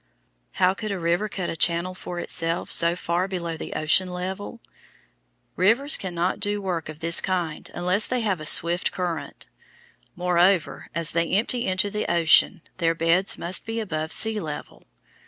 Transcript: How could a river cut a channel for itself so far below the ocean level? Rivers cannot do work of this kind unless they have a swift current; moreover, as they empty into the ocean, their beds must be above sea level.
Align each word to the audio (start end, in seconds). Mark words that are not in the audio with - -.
How 0.53 0.73
could 0.73 0.91
a 0.91 0.97
river 0.97 1.29
cut 1.29 1.51
a 1.51 1.55
channel 1.55 1.93
for 1.93 2.19
itself 2.19 2.71
so 2.71 2.95
far 2.95 3.27
below 3.27 3.55
the 3.55 3.73
ocean 3.73 4.11
level? 4.11 4.59
Rivers 5.55 5.95
cannot 5.95 6.39
do 6.39 6.59
work 6.59 6.89
of 6.89 7.01
this 7.01 7.21
kind 7.21 7.69
unless 7.75 8.07
they 8.07 8.21
have 8.21 8.41
a 8.41 8.47
swift 8.47 8.91
current; 8.91 9.45
moreover, 10.15 10.87
as 10.95 11.11
they 11.11 11.29
empty 11.33 11.67
into 11.67 11.91
the 11.91 12.11
ocean, 12.11 12.61
their 12.77 12.95
beds 12.95 13.37
must 13.37 13.63
be 13.67 13.79
above 13.79 14.11
sea 14.11 14.39
level. 14.39 14.87